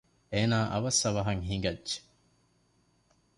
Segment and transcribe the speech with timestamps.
[0.33, 1.97] އޭނާ އަވަސް އަވަހަށް ހިނގައްޖެ